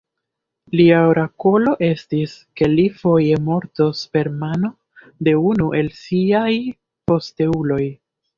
Lia 0.77 1.01
orakolo 1.09 1.73
estis, 1.87 2.33
ke 2.61 2.69
li 2.71 2.85
foje 3.01 3.35
mortos 3.51 4.01
per 4.17 4.31
mano 4.45 4.73
de 5.29 5.35
unu 5.51 5.69
el 5.83 5.93
siaj 6.01 6.51
posteuloj. 7.13 7.81